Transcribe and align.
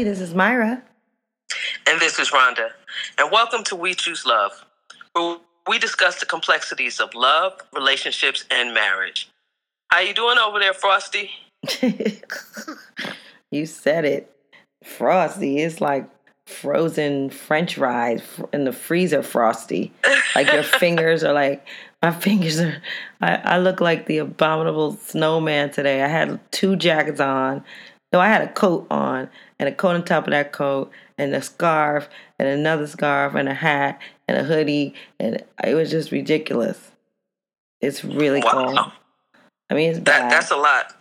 Hey, 0.00 0.04
this 0.04 0.22
is 0.22 0.34
Myra. 0.34 0.82
And 1.86 2.00
this 2.00 2.18
is 2.18 2.30
Rhonda. 2.30 2.70
And 3.18 3.30
welcome 3.30 3.62
to 3.64 3.76
We 3.76 3.92
Choose 3.92 4.24
Love, 4.24 4.64
where 5.12 5.36
we 5.68 5.78
discuss 5.78 6.18
the 6.18 6.24
complexities 6.24 7.00
of 7.00 7.14
love, 7.14 7.60
relationships, 7.74 8.46
and 8.50 8.72
marriage. 8.72 9.28
How 9.88 9.98
you 9.98 10.14
doing 10.14 10.38
over 10.38 10.58
there, 10.58 10.72
Frosty? 10.72 11.32
you 13.50 13.66
said 13.66 14.06
it. 14.06 14.34
Frosty. 14.82 15.58
It's 15.58 15.82
like 15.82 16.08
frozen 16.46 17.28
french 17.28 17.74
fries 17.74 18.22
in 18.54 18.64
the 18.64 18.72
freezer 18.72 19.22
frosty. 19.22 19.92
Like 20.34 20.50
your 20.50 20.62
fingers 20.80 21.22
are 21.24 21.34
like 21.34 21.66
my 22.02 22.10
fingers 22.10 22.58
are 22.58 22.82
I, 23.20 23.34
I 23.34 23.58
look 23.58 23.82
like 23.82 24.06
the 24.06 24.16
abominable 24.16 24.92
snowman 24.92 25.70
today. 25.72 26.02
I 26.02 26.08
had 26.08 26.40
two 26.52 26.74
jackets 26.76 27.20
on. 27.20 27.62
No, 28.12 28.20
I 28.20 28.28
had 28.28 28.42
a 28.42 28.48
coat 28.48 28.86
on 28.90 29.30
and 29.58 29.68
a 29.68 29.72
coat 29.72 29.94
on 29.94 30.04
top 30.04 30.26
of 30.26 30.32
that 30.32 30.52
coat 30.52 30.90
and 31.16 31.34
a 31.34 31.42
scarf 31.42 32.08
and 32.38 32.48
another 32.48 32.86
scarf 32.86 33.34
and 33.34 33.48
a 33.48 33.54
hat 33.54 34.00
and 34.26 34.36
a 34.36 34.42
hoodie 34.42 34.94
and 35.18 35.44
it 35.64 35.74
was 35.74 35.90
just 35.90 36.10
ridiculous. 36.10 36.90
It's 37.80 38.04
really 38.04 38.40
wow. 38.40 38.50
cold. 38.50 38.78
I 39.70 39.74
mean, 39.74 39.90
it's 39.90 40.00
bad. 40.00 40.24
That, 40.24 40.30
that's 40.30 40.50
a 40.50 40.56
lot. 40.56 40.94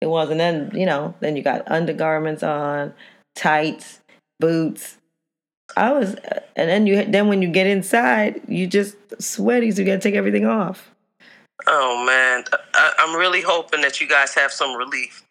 It 0.00 0.06
was, 0.06 0.30
and 0.30 0.40
then 0.40 0.72
you 0.74 0.86
know, 0.86 1.14
then 1.20 1.36
you 1.36 1.42
got 1.42 1.70
undergarments 1.70 2.42
on, 2.42 2.92
tights, 3.36 4.00
boots. 4.40 4.98
I 5.76 5.92
was, 5.92 6.16
uh, 6.16 6.40
and 6.56 6.68
then 6.68 6.86
you 6.86 7.04
then 7.04 7.28
when 7.28 7.40
you 7.40 7.48
get 7.48 7.68
inside, 7.68 8.40
you 8.48 8.66
just 8.66 8.96
sweaty, 9.22 9.70
so 9.70 9.82
you 9.82 9.86
got 9.86 9.92
to 9.92 10.00
take 10.00 10.16
everything 10.16 10.44
off. 10.44 10.90
Oh 11.68 12.04
man, 12.04 12.44
I, 12.74 12.92
I'm 12.98 13.16
really 13.16 13.42
hoping 13.42 13.82
that 13.82 14.00
you 14.00 14.08
guys 14.08 14.34
have 14.34 14.50
some 14.50 14.74
relief 14.76 15.21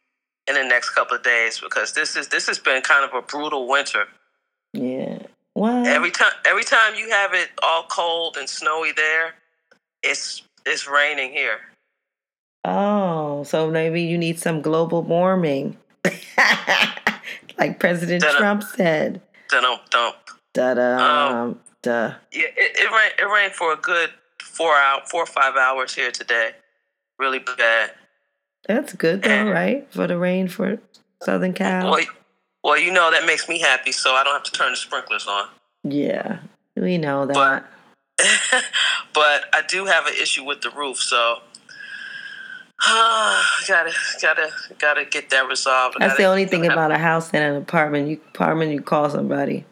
in 0.58 0.64
the 0.64 0.70
next 0.70 0.92
couple 0.92 1.18
of 1.18 1.24
days 1.24 1.60
because 1.60 1.94
this 1.94 2.16
is 2.16 2.28
this 2.30 2.48
has 2.48 2.60
been 2.60 2.82
kind 2.82 3.04
of 3.06 3.14
a 3.14 3.22
brutal 3.22 3.68
winter. 3.68 4.06
Yeah. 4.74 5.20
Well, 5.56 5.86
every 5.86 6.12
time 6.12 6.32
every 6.46 6.64
time 6.64 6.96
you 6.96 7.10
have 7.10 7.34
it 7.34 7.50
all 7.62 7.84
cold 7.84 8.38
and 8.38 8.50
snowy 8.50 8.92
there, 8.94 9.36
it's 10.04 10.44
it's 10.66 10.88
raining 10.88 11.32
here. 11.32 11.60
Oh, 12.64 13.44
so 13.44 13.70
maybe 13.72 14.02
you 14.04 14.18
need 14.18 14.40
some 14.40 14.62
global 14.62 15.02
warming, 15.02 15.78
like 17.58 17.80
President 17.80 18.22
Da-dum. 18.22 18.38
Trump 18.38 18.64
said. 18.64 19.22
Dump 19.50 19.90
dump. 19.90 20.16
Da 20.54 20.74
da 20.76 21.44
um, 21.44 21.60
duh. 21.82 22.14
Yeah, 22.32 22.44
it, 22.56 22.78
it 22.78 22.92
rained. 22.92 23.14
It 23.20 23.34
rained 23.34 23.54
for 23.54 23.74
a 23.74 23.78
good 23.78 24.12
four 24.40 24.76
out 24.76 25.10
four 25.10 25.24
or 25.24 25.28
five 25.28 25.56
hours 25.56 25.94
here 25.94 26.12
today. 26.12 26.52
Really 27.20 27.40
bad. 27.40 27.92
That's 28.68 28.94
good 28.94 29.24
though, 29.24 29.50
right? 29.52 29.88
For 29.92 30.08
the 30.08 30.18
rain 30.18 30.48
for 30.48 30.80
Southern 31.24 31.54
Cal. 31.54 31.92
Well, 31.92 32.06
well, 32.64 32.78
you 32.78 32.92
know 32.92 33.12
that 33.12 33.26
makes 33.26 33.50
me 33.50 33.60
happy, 33.60 33.92
so 33.92 34.12
I 34.14 34.24
don't 34.24 34.34
have 34.34 34.44
to 34.44 34.52
turn 34.52 34.72
the 34.72 34.78
sprinklers 34.78 35.28
on. 35.28 35.48
Yeah, 35.84 36.40
we 36.76 36.98
know 36.98 37.26
that. 37.26 37.34
But, 37.34 37.66
but 39.14 39.46
I 39.54 39.64
do 39.68 39.86
have 39.86 40.06
an 40.06 40.14
issue 40.14 40.44
with 40.44 40.62
the 40.62 40.70
roof, 40.70 40.98
so 40.98 41.40
uh, 42.86 43.44
gotta 43.68 43.94
gotta 44.22 44.50
gotta 44.80 45.06
get 45.06 45.30
that 45.32 45.48
resolved. 45.48 45.98
That's 46.00 46.18
the 46.18 46.26
only 46.26 46.46
thing 46.46 46.66
about 46.66 46.92
a 46.92 46.98
house 46.98 47.32
and 47.34 47.44
an 47.44 47.62
apartment. 47.62 48.10
You 48.10 48.20
apartment, 48.34 48.72
you 48.72 48.82
call 48.82 49.10
somebody. 49.10 49.66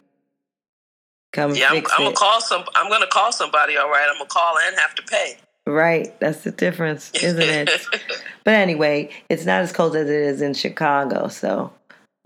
Come 1.32 1.54
yeah, 1.54 1.70
I'm, 1.70 1.78
I'm 1.78 2.04
gonna 2.04 2.16
call 2.16 2.42
some. 2.42 2.64
I'm 2.76 2.90
gonna 2.90 3.08
call 3.08 3.32
somebody. 3.32 3.78
All 3.78 3.90
right, 3.90 4.08
I'm 4.10 4.18
gonna 4.18 4.30
call 4.30 4.58
and 4.66 4.76
have 4.80 4.96
to 4.96 5.04
pay. 5.04 5.38
Right, 5.70 6.20
that's 6.20 6.44
the 6.44 6.52
difference, 6.52 7.12
isn't 7.22 7.42
it? 7.42 7.70
but 8.44 8.56
anyway, 8.56 9.12
it's 9.30 9.46
not 9.46 9.62
as 9.62 9.72
cold 9.72 9.96
as 9.96 10.10
it 10.10 10.16
is 10.16 10.42
in 10.42 10.54
Chicago, 10.56 11.28
so 11.28 11.72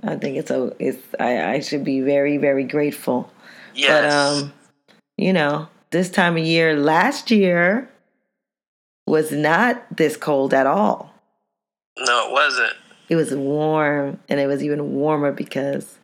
I 0.03 0.15
think 0.15 0.37
it's 0.37 0.49
a. 0.49 0.73
It's 0.79 1.01
I, 1.19 1.55
I 1.55 1.59
should 1.59 1.83
be 1.83 2.01
very 2.01 2.37
very 2.37 2.63
grateful. 2.63 3.29
Yes. 3.75 3.89
But 3.89 4.43
um, 4.45 4.53
you 5.17 5.33
know, 5.33 5.67
this 5.91 6.09
time 6.09 6.37
of 6.37 6.43
year 6.43 6.75
last 6.77 7.31
year 7.31 7.89
was 9.05 9.31
not 9.31 9.83
this 9.95 10.17
cold 10.17 10.53
at 10.53 10.67
all. 10.67 11.13
No, 11.99 12.27
it 12.27 12.31
wasn't. 12.31 12.73
It 13.09 13.15
was 13.15 13.35
warm, 13.35 14.19
and 14.29 14.39
it 14.39 14.47
was 14.47 14.63
even 14.63 14.95
warmer 14.95 15.31
because 15.31 15.99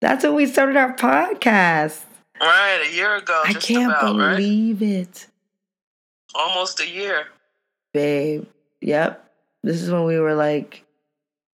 that's 0.00 0.22
when 0.22 0.34
we 0.34 0.46
started 0.46 0.76
our 0.76 0.94
podcast. 0.94 2.02
Right, 2.40 2.86
a 2.86 2.94
year 2.94 3.16
ago. 3.16 3.42
I 3.44 3.54
can't 3.54 3.92
about, 3.92 4.16
believe 4.16 4.80
right? 4.80 4.90
it. 4.90 5.26
Almost 6.34 6.80
a 6.80 6.88
year. 6.88 7.26
Babe, 7.92 8.46
yep. 8.80 9.30
This 9.62 9.80
is 9.80 9.90
when 9.90 10.04
we 10.04 10.18
were 10.18 10.34
like, 10.34 10.84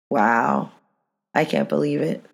wow, 0.08 0.70
I 1.34 1.44
can't 1.44 1.68
believe 1.68 2.00
it. 2.00 2.24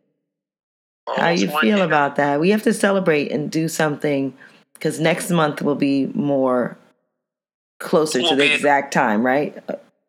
Almost 1.07 1.21
How 1.21 1.31
you 1.31 1.49
feel 1.61 1.79
year. 1.79 1.85
about 1.85 2.17
that? 2.17 2.41
We 2.41 2.51
have 2.51 2.63
to 2.63 2.73
celebrate 2.73 3.31
and 3.31 3.51
do 3.51 3.69
something 3.69 4.35
because 4.75 5.01
next 5.01 5.31
month 5.31 5.63
will 5.63 5.75
be 5.75 6.07
more 6.07 6.77
closer 7.79 8.21
we'll 8.21 8.31
to 8.31 8.37
the 8.37 8.55
exact 8.55 8.93
time, 8.93 9.25
right? 9.25 9.57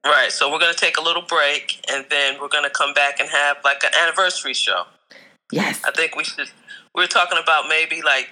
Right. 0.05 0.31
So 0.31 0.51
we're 0.51 0.59
going 0.59 0.73
to 0.73 0.79
take 0.79 0.97
a 0.97 1.01
little 1.01 1.21
break 1.21 1.85
and 1.91 2.05
then 2.09 2.39
we're 2.39 2.47
going 2.47 2.63
to 2.63 2.69
come 2.69 2.93
back 2.93 3.19
and 3.19 3.29
have 3.29 3.57
like 3.63 3.83
an 3.83 3.91
anniversary 4.01 4.53
show. 4.53 4.83
Yes. 5.51 5.81
I 5.85 5.91
think 5.91 6.15
we 6.15 6.23
should. 6.23 6.49
We 6.95 7.03
are 7.03 7.07
talking 7.07 7.37
about 7.41 7.65
maybe 7.67 8.01
like 8.01 8.29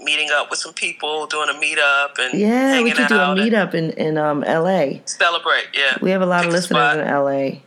meeting 0.00 0.28
up 0.32 0.50
with 0.50 0.58
some 0.58 0.72
people, 0.72 1.26
doing 1.26 1.48
a 1.48 1.52
meetup, 1.52 2.18
and 2.18 2.38
yeah, 2.38 2.82
we 2.82 2.92
could 2.92 3.08
do 3.08 3.16
a 3.16 3.34
meetup 3.34 3.74
in 3.74 3.90
in 3.92 4.18
um 4.18 4.44
L.A. 4.44 5.02
Celebrate, 5.04 5.66
yeah. 5.74 5.98
We 6.00 6.10
have 6.10 6.22
a 6.22 6.26
lot 6.26 6.40
pick 6.40 6.48
of 6.48 6.52
listeners 6.54 6.96
in 6.96 7.00
L.A. 7.00 7.62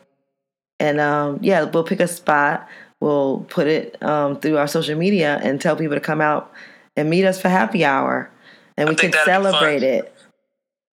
And 0.80 1.00
um, 1.00 1.40
yeah, 1.42 1.64
we'll 1.64 1.84
pick 1.84 2.00
a 2.00 2.08
spot. 2.08 2.68
We'll 3.00 3.46
put 3.50 3.68
it 3.68 4.02
um, 4.04 4.40
through 4.40 4.58
our 4.58 4.68
social 4.68 4.98
media 4.98 5.40
and 5.44 5.62
tell 5.62 5.76
people 5.76 5.96
to 5.96 6.02
come 6.02 6.22
out 6.22 6.52
and 6.96 7.10
meet 7.10 7.26
us 7.26 7.42
for 7.42 7.50
happy 7.50 7.86
hour, 7.86 8.30
and 8.78 8.90
we 8.90 8.96
can 8.96 9.14
celebrate 9.26 9.84
it. 9.84 10.14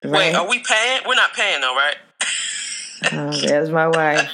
Right? 0.05 0.13
Wait, 0.13 0.35
are 0.35 0.49
we 0.49 0.59
paying? 0.61 1.03
We're 1.07 1.15
not 1.15 1.33
paying 1.35 1.61
though, 1.61 1.75
right? 1.75 1.97
oh, 3.13 3.33
there's 3.33 3.71
my 3.71 3.89
wife. 3.89 4.31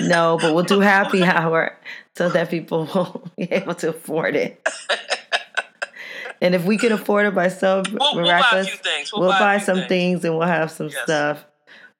No, 0.00 0.38
but 0.40 0.54
we'll 0.54 0.64
do 0.64 0.80
happy 0.80 1.22
hour 1.24 1.76
so 2.16 2.28
that 2.28 2.50
people 2.50 2.84
will 2.94 3.30
be 3.36 3.44
able 3.52 3.74
to 3.76 3.90
afford 3.90 4.36
it. 4.36 4.60
and 6.40 6.54
if 6.54 6.64
we 6.64 6.76
can 6.76 6.92
afford 6.92 7.26
it 7.26 7.34
by 7.34 7.48
some 7.48 7.84
we'll, 7.92 8.14
miraculous, 8.14 8.68
we'll 8.68 8.76
buy, 8.82 9.04
we'll 9.12 9.28
we'll 9.28 9.38
buy 9.38 9.58
some 9.58 9.76
things. 9.76 9.88
things. 9.88 10.24
and 10.24 10.38
we'll 10.38 10.46
have 10.46 10.70
some 10.70 10.88
yes. 10.88 11.02
stuff. 11.04 11.44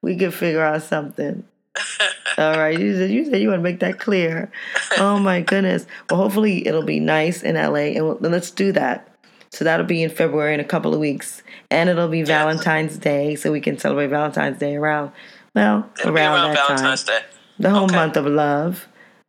We 0.03 0.17
can 0.17 0.31
figure 0.31 0.63
out 0.63 0.83
something. 0.83 1.45
All 2.39 2.59
right, 2.59 2.79
you 2.79 2.97
said 2.97 3.11
you 3.11 3.25
said 3.25 3.41
you 3.41 3.49
want 3.49 3.59
to 3.59 3.63
make 3.63 3.81
that 3.81 3.99
clear. 3.99 4.51
Oh 4.97 5.19
my 5.19 5.41
goodness. 5.41 5.87
Well, 6.11 6.21
hopefully 6.21 6.67
it'll 6.67 6.83
be 6.83 7.01
nice 7.01 7.43
in 7.43 7.57
LA, 7.57 7.95
and 7.97 8.07
we'll, 8.07 8.19
let's 8.21 8.51
do 8.51 8.73
that. 8.73 9.09
So 9.51 9.65
that'll 9.65 9.87
be 9.87 10.03
in 10.03 10.11
February 10.11 10.55
in 10.55 10.61
a 10.61 10.65
couple 10.65 10.93
of 10.93 11.01
weeks, 11.01 11.43
and 11.71 11.89
it'll 11.89 12.09
be 12.09 12.19
yes. 12.19 12.29
Valentine's 12.29 12.99
Day, 12.99 13.35
so 13.35 13.51
we 13.51 13.61
can 13.61 13.79
celebrate 13.79 14.09
Valentine's 14.09 14.59
Day 14.59 14.77
around 14.77 15.13
well 15.55 15.91
it'll 15.99 16.15
around, 16.15 16.35
around, 16.35 16.55
that 16.55 16.67
Valentine's 16.69 17.05
time, 17.05 17.21
Day. 17.21 17.27
the 17.59 17.71
whole 17.71 17.85
okay. 17.85 17.97
month 17.97 18.17
of 18.17 18.27
love. 18.27 18.89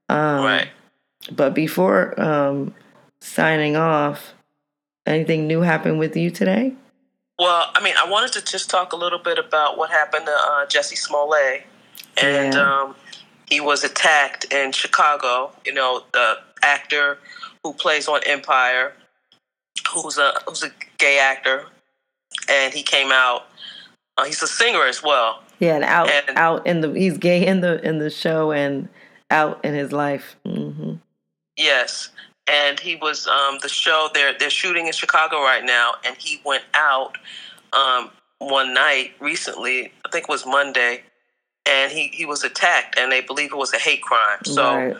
Um, 0.09 0.43
right. 0.43 0.67
But 1.31 1.53
before 1.53 2.19
um, 2.19 2.73
signing 3.21 3.75
off, 3.75 4.33
anything 5.09 5.47
new 5.47 5.61
happen 5.61 5.97
with 5.97 6.15
you 6.15 6.29
today? 6.29 6.73
Well, 7.37 7.71
I 7.73 7.81
mean, 7.81 7.95
I 7.97 8.09
wanted 8.09 8.33
to 8.33 8.43
just 8.43 8.69
talk 8.69 8.91
a 8.91 8.97
little 8.97 9.19
bit 9.19 9.39
about 9.39 9.77
what 9.77 9.89
happened 9.89 10.25
to 10.25 10.31
uh, 10.31 10.65
Jussie 10.65 10.97
Smollett, 10.97 11.65
and 12.21 12.53
yeah. 12.53 12.81
um, 12.81 12.95
he 13.49 13.61
was 13.61 13.83
attacked 13.83 14.51
in 14.53 14.73
Chicago. 14.73 15.51
You 15.65 15.73
know, 15.73 16.03
the 16.11 16.35
actor 16.63 17.17
who 17.63 17.73
plays 17.73 18.07
on 18.07 18.21
Empire, 18.25 18.93
who's 19.93 20.17
a 20.17 20.33
who's 20.45 20.63
a 20.63 20.71
gay 20.97 21.17
actor, 21.19 21.65
and 22.49 22.73
he 22.73 22.83
came 22.83 23.11
out. 23.11 23.47
Uh, 24.17 24.25
he's 24.25 24.43
a 24.43 24.47
singer 24.47 24.85
as 24.85 25.01
well. 25.01 25.41
Yeah, 25.59 25.75
and 25.75 25.83
out 25.85 26.09
and, 26.09 26.37
out 26.37 26.67
in 26.67 26.81
the 26.81 26.93
he's 26.93 27.17
gay 27.17 27.45
in 27.45 27.61
the 27.61 27.85
in 27.87 27.99
the 27.99 28.09
show 28.09 28.51
and 28.51 28.89
out 29.31 29.63
in 29.63 29.73
his 29.73 29.91
life. 29.91 30.35
Mm-hmm. 30.45 30.95
Yes, 31.57 32.09
and 32.49 32.79
he 32.79 32.95
was 32.95 33.27
um, 33.27 33.59
the 33.61 33.69
show. 33.69 34.09
They're 34.13 34.33
they're 34.37 34.49
shooting 34.49 34.87
in 34.87 34.93
Chicago 34.93 35.37
right 35.37 35.63
now, 35.63 35.93
and 36.05 36.15
he 36.17 36.41
went 36.45 36.63
out 36.73 37.17
um, 37.73 38.09
one 38.39 38.73
night 38.73 39.11
recently. 39.19 39.91
I 40.05 40.09
think 40.11 40.23
it 40.23 40.29
was 40.29 40.45
Monday, 40.45 41.03
and 41.67 41.91
he 41.91 42.07
he 42.07 42.25
was 42.25 42.43
attacked, 42.43 42.97
and 42.97 43.11
they 43.11 43.21
believe 43.21 43.51
it 43.51 43.57
was 43.57 43.73
a 43.73 43.79
hate 43.79 44.01
crime. 44.01 44.39
So. 44.43 44.75
Right. 44.75 44.97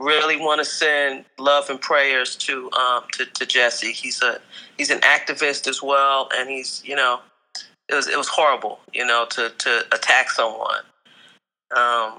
Really 0.00 0.36
want 0.36 0.58
to 0.58 0.64
send 0.64 1.26
love 1.38 1.70
and 1.70 1.80
prayers 1.80 2.34
to 2.36 2.68
um, 2.72 3.04
to, 3.12 3.24
to 3.24 3.46
Jussie. 3.46 3.92
He's 3.92 4.20
a 4.20 4.40
he's 4.76 4.90
an 4.90 4.98
activist 5.02 5.68
as 5.68 5.80
well, 5.80 6.28
and 6.34 6.50
he's 6.50 6.82
you 6.84 6.96
know 6.96 7.20
it 7.88 7.94
was 7.94 8.08
it 8.08 8.18
was 8.18 8.26
horrible, 8.26 8.80
you 8.92 9.06
know, 9.06 9.26
to 9.30 9.50
to 9.50 9.84
attack 9.92 10.30
someone. 10.30 10.80
Um, 11.76 12.18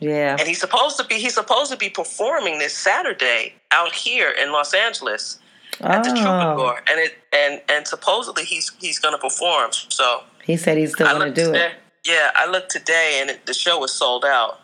yeah. 0.00 0.36
And 0.38 0.48
he's 0.48 0.60
supposed 0.60 0.96
to 0.98 1.04
be 1.04 1.16
he's 1.16 1.34
supposed 1.34 1.70
to 1.70 1.76
be 1.76 1.88
performing 1.88 2.58
this 2.58 2.76
Saturday 2.76 3.54
out 3.70 3.92
here 3.92 4.30
in 4.30 4.52
Los 4.52 4.74
Angeles 4.74 5.38
at 5.80 6.04
the 6.04 6.10
Troubadour, 6.10 6.82
and 6.90 7.00
it 7.00 7.14
and 7.32 7.60
and 7.68 7.86
supposedly 7.86 8.44
he's 8.44 8.72
he's 8.78 8.98
going 8.98 9.14
to 9.14 9.18
perform. 9.18 9.70
So 9.72 10.22
he 10.44 10.56
said 10.56 10.78
he's 10.78 10.92
still 10.92 11.06
going 11.06 11.32
to 11.32 11.34
do 11.34 11.52
today, 11.52 11.66
it. 11.66 11.72
Yeah, 12.04 12.30
I 12.34 12.50
looked 12.50 12.70
today, 12.70 13.18
and 13.20 13.30
it, 13.30 13.46
the 13.46 13.54
show 13.54 13.78
was 13.78 13.92
sold 13.92 14.24
out. 14.24 14.60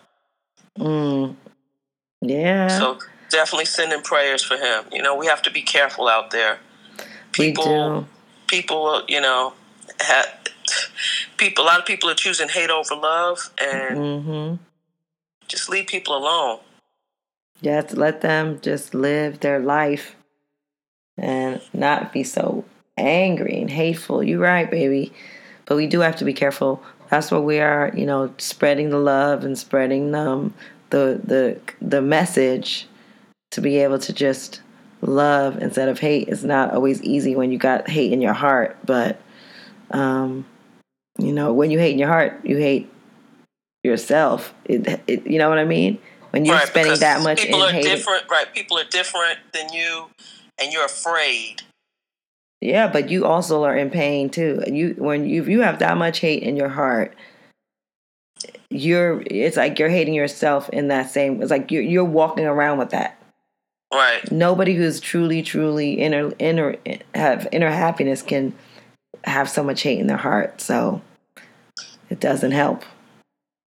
Mm. 0.79 1.37
Yeah. 2.21 2.69
So 2.69 2.99
definitely 3.31 3.65
sending 3.65 4.03
prayers 4.03 4.43
for 4.43 4.57
him. 4.57 4.85
You 4.93 5.03
know, 5.03 5.17
we 5.17 5.27
have 5.27 5.43
to 5.43 5.51
be 5.51 5.63
careful 5.63 6.09
out 6.09 6.31
there. 6.31 6.59
People, 7.33 7.65
we 7.65 8.01
do. 8.01 8.07
People, 8.49 9.03
you 9.09 9.21
know, 9.21 9.55
have, 10.01 10.27
people. 11.37 11.65
A 11.65 11.67
lot 11.67 11.79
of 11.79 11.87
people 11.87 12.11
are 12.11 12.15
choosing 12.15 12.49
hate 12.49 12.71
over 12.71 12.95
love, 12.95 13.51
and 13.61 13.99
mm-hmm. 13.99 14.65
Just 15.51 15.69
leave 15.69 15.87
people 15.87 16.17
alone. 16.17 16.61
Just 17.63 17.97
let 17.97 18.23
them 18.23 18.61
just 18.61 18.95
live 18.95 19.41
their 19.41 19.59
life 19.59 20.17
and 21.19 21.61
not 21.75 22.13
be 22.13 22.23
so 22.23 22.65
angry 22.97 23.61
and 23.61 23.69
hateful. 23.69 24.23
You're 24.23 24.39
right, 24.39 24.71
baby. 24.71 25.13
But 25.67 25.77
we 25.77 25.87
do 25.87 26.01
have 26.01 26.17
to 26.17 26.25
be 26.25 26.33
careful. 26.33 26.83
That's 27.11 27.31
what 27.31 27.45
we 27.45 27.59
are, 27.59 27.91
you 27.95 28.07
know, 28.07 28.33
spreading 28.39 28.91
the 28.91 28.99
love 28.99 29.45
and 29.45 29.59
spreading 29.59 30.15
um, 30.15 30.55
the 30.91 31.21
the 31.23 31.61
the 31.83 32.01
message 32.01 32.87
to 33.51 33.61
be 33.61 33.79
able 33.79 33.99
to 33.99 34.13
just 34.13 34.63
love 35.03 35.61
instead 35.61 35.89
of 35.89 35.99
hate. 35.99 36.29
It's 36.29 36.45
not 36.45 36.73
always 36.73 37.03
easy 37.03 37.35
when 37.35 37.51
you 37.51 37.59
got 37.59 37.89
hate 37.89 38.13
in 38.13 38.21
your 38.21 38.33
heart, 38.33 38.77
but 38.85 39.21
um, 39.91 40.47
you 41.19 41.33
know, 41.33 41.53
when 41.53 41.71
you 41.71 41.79
hate 41.79 41.93
in 41.93 41.99
your 41.99 42.09
heart, 42.09 42.41
you 42.45 42.57
hate 42.57 42.91
yourself. 43.83 44.55
It, 44.65 45.01
it 45.07 45.27
you 45.27 45.39
know 45.39 45.49
what 45.49 45.59
I 45.59 45.65
mean? 45.65 45.99
When 46.31 46.45
you're 46.45 46.55
right, 46.55 46.69
spending 46.69 46.99
that 47.01 47.23
much 47.23 47.43
people 47.43 47.63
are 47.63 47.73
different, 47.73 48.25
right? 48.31 48.53
People 48.55 48.79
are 48.79 48.85
different 48.85 49.39
than 49.53 49.73
you, 49.73 50.11
and 50.61 50.73
you're 50.73 50.85
afraid. 50.85 51.63
Yeah, 52.61 52.89
but 52.89 53.09
you 53.09 53.25
also 53.25 53.65
are 53.65 53.77
in 53.77 53.91
pain 53.91 54.31
too. 54.31 54.63
You 54.67 54.95
when 54.99 55.29
you 55.29 55.45
you 55.45 55.61
have 55.63 55.79
that 55.79 55.97
much 55.97 56.21
hate 56.21 56.43
in 56.43 56.57
your 56.57 56.69
heart, 56.69 57.17
you're 58.69 59.23
it's 59.27 59.57
like 59.57 59.79
you're 59.79 59.89
hating 59.89 60.15
yourself 60.15 60.69
in 60.69 60.89
that 60.89 61.11
same. 61.11 61.43
It's 61.43 61.51
like 61.51 61.71
you're 61.71 61.83
you're 61.83 62.05
walking 62.05 62.47
around 62.47 62.79
with 62.79 62.91
that. 62.91 63.21
Right. 63.93 64.31
Nobody 64.31 64.75
who's 64.75 65.01
truly, 65.01 65.43
truly 65.43 65.95
inner 65.95 66.33
inner 66.39 66.77
have 67.15 67.49
inner 67.51 67.71
happiness 67.71 68.23
can 68.23 68.55
have 69.25 69.51
so 69.51 69.65
much 69.65 69.83
hate 69.83 69.99
in 69.99 70.07
their 70.07 70.17
heart. 70.17 70.61
So 70.61 71.03
it 72.09 72.21
doesn't 72.21 72.53
help. 72.53 72.85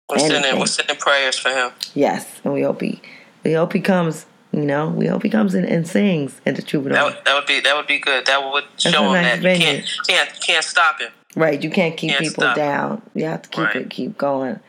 We're 0.09 0.19
sending, 0.19 0.59
we're 0.59 0.65
sending 0.65 0.97
prayers 0.97 1.37
for 1.37 1.49
him. 1.49 1.71
Yes, 1.93 2.41
and 2.43 2.53
we 2.53 2.61
hope 2.61 2.81
he 2.81 3.01
we 3.43 3.53
hope 3.53 3.73
he 3.73 3.79
comes. 3.79 4.25
You 4.51 4.65
know, 4.65 4.89
we 4.89 5.07
hope 5.07 5.23
he 5.23 5.29
comes 5.29 5.55
in 5.55 5.65
and 5.65 5.87
sings 5.87 6.39
at 6.45 6.55
the 6.55 6.61
Troubadour. 6.61 6.95
That 6.95 7.05
would, 7.05 7.25
that 7.25 7.33
would 7.35 7.45
be 7.47 7.59
that 7.61 7.75
would 7.75 7.87
be 7.87 7.99
good. 7.99 8.27
That 8.27 8.51
would 8.51 8.65
That's 8.71 8.83
show 8.83 9.03
him 9.05 9.13
nice 9.13 9.35
that 9.35 9.39
venue. 9.41 9.67
you 9.67 9.73
can't, 9.73 10.07
can't 10.07 10.41
can't 10.41 10.63
stop 10.63 10.99
him. 10.99 11.11
Right, 11.35 11.63
you 11.63 11.71
can't 11.71 11.97
keep 11.97 12.11
can't 12.11 12.23
people 12.23 12.53
down. 12.53 13.01
You 13.15 13.25
have 13.25 13.41
to 13.43 13.49
keep 13.49 13.65
right. 13.65 13.75
it 13.77 13.89
keep 13.89 14.17
going. 14.17 14.59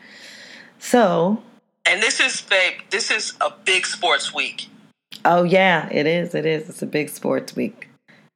So, 0.79 1.43
and 1.87 2.01
this 2.01 2.19
is 2.19 2.41
babe. 2.41 2.79
This 2.89 3.11
is 3.11 3.33
a 3.41 3.51
big 3.63 3.85
sports 3.85 4.33
week. 4.33 4.67
Oh 5.23 5.43
yeah, 5.43 5.87
it 5.91 6.07
is. 6.07 6.33
It 6.33 6.45
is. 6.45 6.69
It's 6.69 6.81
a 6.81 6.87
big 6.87 7.09
sports 7.09 7.55
week. 7.55 7.89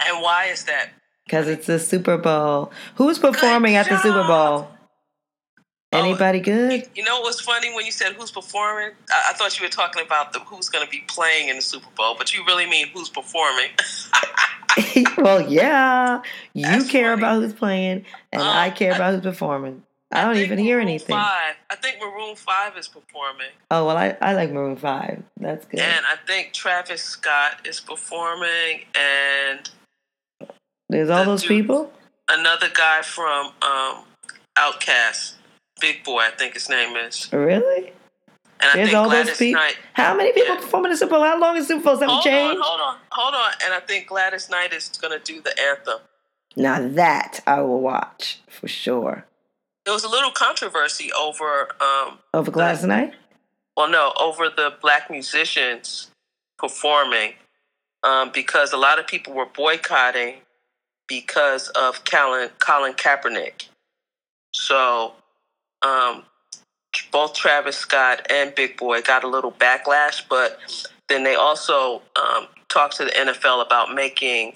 And 0.05 0.21
why 0.21 0.45
is 0.45 0.65
that? 0.65 0.89
Because 1.25 1.47
it's 1.47 1.67
the 1.67 1.79
Super 1.79 2.17
Bowl. 2.17 2.71
Who's 2.95 3.19
performing 3.19 3.75
at 3.75 3.89
the 3.89 3.99
Super 3.99 4.25
Bowl? 4.25 4.67
Oh, 5.91 6.03
Anybody 6.03 6.39
oh, 6.39 6.43
good? 6.43 6.87
You 6.93 7.03
know 7.03 7.15
what 7.15 7.25
was 7.25 7.39
funny 7.41 7.73
when 7.73 7.83
you 7.83 7.91
said 7.91 8.13
who's 8.13 8.29
performing? 8.29 8.91
I, 9.09 9.31
I 9.31 9.33
thought 9.33 9.59
you 9.59 9.65
were 9.65 9.71
talking 9.71 10.03
about 10.05 10.33
the 10.33 10.39
who's 10.39 10.69
going 10.69 10.85
to 10.85 10.91
be 10.91 11.03
playing 11.07 11.49
in 11.49 11.55
the 11.55 11.61
Super 11.63 11.87
Bowl, 11.97 12.15
but 12.15 12.31
you 12.33 12.45
really 12.45 12.67
mean 12.67 12.87
who's 12.93 13.09
performing. 13.09 13.69
well, 15.17 15.49
yeah, 15.49 16.21
you 16.53 16.63
That's 16.63 16.87
care 16.87 17.13
funny. 17.13 17.21
about 17.21 17.41
who's 17.41 17.53
playing, 17.53 18.05
and 18.31 18.41
um, 18.41 18.47
I 18.47 18.69
care 18.69 18.93
about 18.93 19.15
who's 19.15 19.23
performing. 19.23 19.81
I, 20.11 20.21
I 20.21 20.25
don't 20.25 20.37
even 20.37 20.59
hear 20.59 20.79
anything. 20.79 21.15
Five. 21.15 21.55
I 21.71 21.75
think 21.75 21.97
Maroon 21.99 22.35
Five 22.35 22.77
is 22.77 22.87
performing. 22.87 23.49
Oh 23.71 23.87
well, 23.87 23.97
I, 23.97 24.15
I 24.21 24.33
like 24.33 24.51
Maroon 24.51 24.75
Five. 24.75 25.23
That's 25.39 25.65
good. 25.65 25.79
And 25.79 26.05
I 26.05 26.17
think 26.27 26.53
Travis 26.53 27.01
Scott 27.01 27.65
is 27.67 27.79
performing, 27.79 28.81
and 28.93 29.67
there's 30.87 31.09
all 31.09 31.25
the 31.25 31.31
those 31.31 31.41
dude, 31.41 31.49
people. 31.49 31.91
Another 32.29 32.69
guy 32.71 33.01
from 33.01 33.47
um, 33.63 34.03
OutKast 34.55 35.33
Big 35.79 36.03
Boi, 36.03 36.19
I 36.19 36.31
think 36.31 36.53
his 36.53 36.69
name 36.69 36.95
is. 36.95 37.31
Really? 37.31 37.93
And 38.61 38.79
There's 38.79 38.93
all 38.93 39.05
Gladys 39.05 39.27
those 39.27 39.37
people. 39.37 39.61
Knight, 39.61 39.77
How 39.93 40.15
many 40.15 40.33
people 40.33 40.55
yeah. 40.55 40.61
performing 40.61 40.91
the 40.91 40.97
Super 40.97 41.11
Bowl? 41.11 41.23
How 41.23 41.39
long 41.39 41.55
is 41.55 41.67
Super 41.67 41.83
Bowl? 41.83 41.97
Has 41.97 42.09
hold 42.09 42.23
changed? 42.23 42.57
On, 42.57 42.63
hold 42.63 42.81
on, 42.81 42.97
hold 43.11 43.33
on. 43.33 43.51
And 43.63 43.73
I 43.73 43.79
think 43.79 44.07
Gladys 44.07 44.49
Knight 44.49 44.73
is 44.73 44.89
going 44.89 45.17
to 45.17 45.23
do 45.23 45.41
the 45.41 45.57
anthem. 45.59 45.99
Now 46.55 46.85
that 46.89 47.41
I 47.47 47.61
will 47.61 47.79
watch 47.79 48.41
for 48.47 48.67
sure. 48.67 49.25
There 49.85 49.93
was 49.93 50.03
a 50.03 50.09
little 50.09 50.31
controversy 50.31 51.09
over 51.13 51.69
um, 51.81 52.19
over 52.33 52.51
Gladys 52.51 52.81
the, 52.81 52.87
Knight. 52.87 53.13
Well, 53.77 53.89
no, 53.89 54.11
over 54.19 54.49
the 54.49 54.73
black 54.81 55.09
musicians 55.09 56.11
performing 56.57 57.33
um, 58.03 58.31
because 58.33 58.73
a 58.73 58.77
lot 58.77 58.99
of 58.99 59.07
people 59.07 59.33
were 59.33 59.45
boycotting 59.45 60.35
because 61.07 61.69
of 61.69 62.03
Colin, 62.03 62.49
Colin 62.59 62.93
Kaepernick. 62.93 63.69
So 64.51 65.13
um, 65.81 66.23
both 67.11 67.33
Travis 67.33 67.77
Scott 67.77 68.27
and 68.29 68.53
Big 68.55 68.77
Boi 68.77 69.01
got 69.01 69.23
a 69.23 69.27
little 69.27 69.51
backlash, 69.51 70.23
but 70.29 70.59
then 71.07 71.23
they 71.23 71.35
also 71.35 72.01
um, 72.15 72.47
talked 72.69 72.97
to 72.97 73.05
the 73.05 73.11
NFL 73.11 73.65
about 73.65 73.93
making 73.93 74.53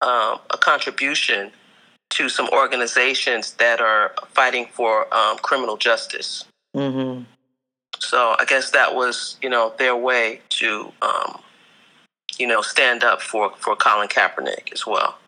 um, 0.00 0.38
a 0.50 0.58
contribution 0.58 1.50
to 2.10 2.28
some 2.28 2.48
organizations 2.50 3.52
that 3.54 3.80
are 3.80 4.14
fighting 4.28 4.66
for 4.72 5.12
um, 5.14 5.36
criminal 5.38 5.76
justice. 5.76 6.44
Mm-hmm. 6.74 7.24
So 7.98 8.36
I 8.38 8.44
guess 8.44 8.70
that 8.70 8.94
was, 8.94 9.36
you 9.42 9.50
know, 9.50 9.74
their 9.78 9.96
way 9.96 10.40
to, 10.50 10.92
um, 11.02 11.40
you 12.38 12.46
know, 12.46 12.62
stand 12.62 13.02
up 13.02 13.20
for 13.20 13.52
for 13.56 13.74
Colin 13.76 14.08
Kaepernick 14.08 14.72
as 14.72 14.86
well. 14.86 15.18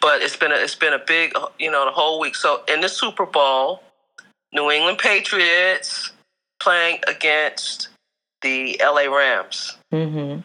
But 0.00 0.22
it's 0.22 0.36
been 0.36 0.52
a, 0.52 0.56
it's 0.56 0.74
been 0.74 0.92
a 0.92 0.98
big, 0.98 1.32
you 1.58 1.70
know, 1.70 1.84
the 1.84 1.90
whole 1.90 2.20
week. 2.20 2.36
So 2.36 2.62
in 2.68 2.80
the 2.80 2.88
Super 2.88 3.26
Bowl, 3.26 3.82
New 4.54 4.70
England 4.70 4.98
Patriots 4.98 6.12
playing 6.60 7.00
against 7.08 7.88
the 8.42 8.80
LA 8.82 9.14
Rams. 9.14 9.76
Mm-hmm. 9.92 10.40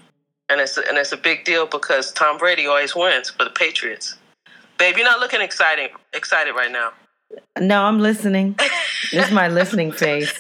And 0.52 0.62
it's 0.62 0.78
a, 0.78 0.88
and 0.88 0.98
it's 0.98 1.12
a 1.12 1.18
big 1.18 1.45
deal 1.45 1.68
because 1.68 2.12
Tom 2.12 2.38
Brady 2.38 2.66
always 2.66 2.95
wins 2.95 3.30
for 3.30 3.44
the 3.44 3.52
Patriots. 3.52 4.18
Babe, 4.80 4.95
you're 4.98 5.06
not 5.06 5.19
looking 5.19 5.42
exciting 5.42 5.90
excited 6.14 6.54
right 6.54 6.72
now. 6.72 6.92
No, 7.60 7.83
I'm 7.83 8.00
listening. 8.00 8.56
this 9.12 9.28
is 9.28 9.31
my 9.31 9.48
listening 9.48 9.92
face. 9.92 10.33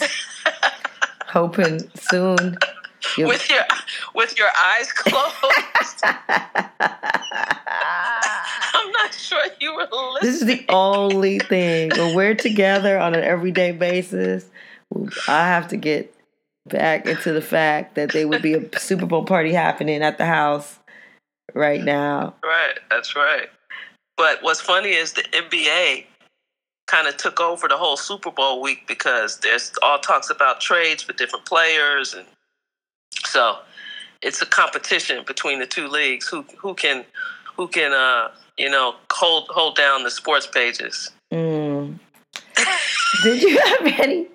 Hoping 1.27 1.91
soon. 1.95 2.57
With 3.17 3.49
your 3.49 3.61
with 4.13 4.37
your 4.37 4.49
eyes 4.63 4.91
closed. 4.95 6.01
I'm 8.73 8.91
not 8.91 9.13
sure 9.13 9.43
you 9.59 9.75
were 9.75 9.87
listening. 10.13 10.21
This 10.21 10.41
is 10.41 10.47
the 10.47 10.65
only 10.69 11.39
thing. 11.39 11.91
When 11.95 12.15
we're 12.15 12.35
together 12.35 12.99
on 12.99 13.15
an 13.15 13.23
everyday 13.23 13.71
basis, 13.71 14.45
I 15.27 15.47
have 15.47 15.67
to 15.69 15.77
get 15.77 16.13
back 16.67 17.05
into 17.05 17.31
the 17.31 17.41
fact 17.41 17.95
that 17.95 18.11
there 18.11 18.27
would 18.27 18.41
be 18.41 18.53
a 18.53 18.79
Super 18.79 19.05
Bowl 19.05 19.25
party 19.25 19.53
happening 19.53 20.01
at 20.01 20.17
the 20.17 20.25
house 20.25 20.79
right 21.53 21.83
now. 21.83 22.35
Right, 22.43 22.79
that's 22.89 23.15
right. 23.15 23.49
But 24.17 24.43
what's 24.43 24.61
funny 24.61 24.89
is 24.89 25.13
the 25.13 25.23
NBA 25.23 26.05
kind 26.87 27.07
of 27.07 27.17
took 27.17 27.39
over 27.39 27.67
the 27.67 27.77
whole 27.77 27.97
Super 27.97 28.31
Bowl 28.31 28.61
week 28.61 28.87
because 28.87 29.37
there's 29.39 29.71
all 29.81 29.99
talks 29.99 30.29
about 30.29 30.59
trades 30.59 31.03
for 31.03 31.13
different 31.13 31.45
players 31.45 32.13
and 32.13 32.25
so 33.25 33.57
it's 34.21 34.41
a 34.41 34.45
competition 34.45 35.23
between 35.25 35.59
the 35.59 35.65
two 35.65 35.87
leagues 35.87 36.27
who 36.27 36.43
who 36.57 36.73
can 36.73 37.05
who 37.55 37.67
can 37.67 37.93
uh 37.93 38.29
you 38.57 38.69
know 38.69 38.95
hold 39.11 39.47
hold 39.49 39.75
down 39.75 40.03
the 40.03 40.11
sports 40.11 40.47
pages. 40.47 41.11
Mm. 41.31 41.99
Did 43.23 43.41
you 43.41 43.59
have 43.59 43.99
any? 43.99 44.27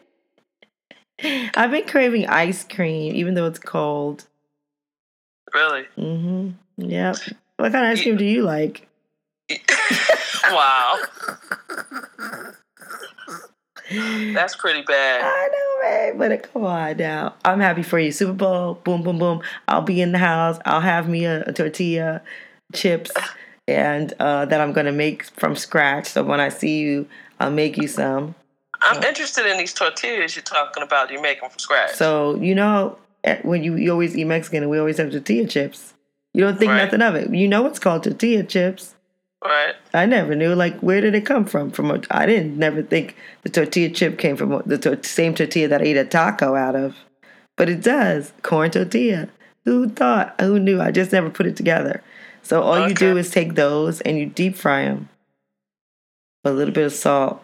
I've 1.55 1.71
been 1.71 1.87
craving 1.87 2.27
ice 2.27 2.65
cream, 2.65 3.15
even 3.15 3.35
though 3.35 3.47
it's 3.47 3.59
cold. 3.59 4.27
Really? 5.55 5.85
Mm-hmm. 5.97 6.51
Yep. 6.91 7.17
What 7.57 7.73
kind 7.73 7.87
of 7.87 7.93
ice 7.93 8.03
cream 8.03 8.17
do 8.17 8.25
you 8.25 8.43
like? 8.43 8.89
wow. 10.51 10.99
That's 14.33 14.57
pretty 14.57 14.83
bad. 14.83 15.23
I 15.25 15.49
man. 15.85 16.19
But 16.19 16.53
come 16.53 16.65
on 16.65 16.97
now. 16.97 17.35
I'm 17.45 17.61
happy 17.61 17.83
for 17.83 17.99
you. 17.99 18.13
Super 18.13 18.33
Bowl, 18.33 18.75
boom, 18.85 19.03
boom, 19.03 19.19
boom. 19.19 19.43
I'll 19.69 19.83
be 19.83 20.01
in 20.01 20.13
the 20.13 20.19
house. 20.19 20.59
I'll 20.65 20.81
have 20.81 21.09
me 21.09 21.25
a, 21.25 21.43
a 21.43 21.53
tortilla, 21.53 22.23
chips, 22.73 23.11
and 23.69 24.13
uh, 24.19 24.47
that 24.47 24.61
I'm 24.61 24.73
going 24.73 24.87
to 24.87 24.93
make 24.93 25.25
from 25.25 25.57
scratch. 25.57 26.07
So 26.07 26.23
when 26.25 26.41
I 26.41 26.49
see 26.49 26.81
you, 26.81 27.09
I'll 27.41 27.51
make 27.51 27.77
you 27.77 27.89
some. 27.89 28.35
I'm 28.83 29.03
interested 29.03 29.47
in 29.47 29.57
these 29.57 29.73
tortillas 29.73 30.37
you're 30.37 30.43
talking 30.43 30.83
about. 30.83 31.11
You 31.11 31.21
make 31.23 31.41
them 31.41 31.51
from 31.51 31.59
scratch. 31.59 31.93
So, 31.93 32.37
you 32.37 32.55
know, 32.55 32.99
when 33.43 33.65
you, 33.65 33.77
you 33.77 33.91
always 33.91 34.17
eat 34.17 34.25
Mexican 34.25 34.63
and 34.63 34.71
we 34.71 34.79
always 34.79 34.99
have 34.99 35.11
tortilla 35.11 35.47
chips. 35.47 35.95
You 36.35 36.43
don't 36.43 36.59
think 36.59 36.71
right. 36.71 36.85
nothing 36.85 37.01
of 37.01 37.15
it. 37.15 37.33
You 37.33 37.49
know 37.49 37.65
it's 37.67 37.79
called 37.79 38.03
tortilla 38.03 38.43
chips. 38.43 38.94
Right. 39.45 39.75
I 39.93 40.07
never 40.07 40.35
knew. 40.35 40.55
Like, 40.55 40.79
where 40.81 41.03
did 41.03 41.15
it 41.15 41.27
come 41.27 41.45
from? 41.45 41.71
From 41.71 42.03
I 42.11 42.25
didn't 42.27 42.57
never 42.59 42.83
think 42.83 43.15
the 43.43 43.51
tortilla 43.51 43.91
chip 43.91 44.19
came 44.19 44.37
from 44.37 44.63
the 44.65 44.79
tor- 44.79 45.03
same 45.03 45.35
tortilla 45.35 45.69
that 45.69 45.83
I 45.83 45.85
ate 45.85 45.97
a 45.99 46.05
taco 46.05 46.55
out 46.55 46.75
of. 46.75 46.97
but 47.57 47.69
it 47.69 47.83
does. 47.83 48.33
Corn 48.43 48.71
tortilla. 48.71 49.29
Who 49.65 49.89
thought? 49.89 50.35
Who 50.41 50.59
knew? 50.59 50.81
I 50.81 50.91
just 50.91 51.13
never 51.13 51.31
put 51.31 51.47
it 51.47 51.57
together. 51.57 52.03
So 52.43 52.63
all 52.63 52.89
you 52.89 52.95
do 52.95 53.17
is 53.17 53.31
take 53.31 53.55
those 53.55 54.01
and 54.03 54.19
you 54.19 54.27
deep 54.27 54.57
fry 54.57 54.85
them. 54.85 55.09
A 56.45 56.51
little 56.51 56.75
bit 56.75 56.85
of 56.87 56.93
salt. 56.93 57.43